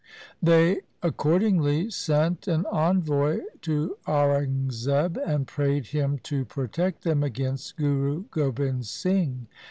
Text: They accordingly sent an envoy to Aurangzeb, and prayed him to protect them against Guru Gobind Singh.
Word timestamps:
They 0.41 0.81
accordingly 1.03 1.91
sent 1.91 2.47
an 2.47 2.65
envoy 2.71 3.41
to 3.61 3.97
Aurangzeb, 4.07 5.15
and 5.23 5.45
prayed 5.45 5.85
him 5.89 6.17
to 6.23 6.43
protect 6.43 7.03
them 7.03 7.21
against 7.21 7.77
Guru 7.77 8.23
Gobind 8.31 8.87
Singh. 8.87 9.45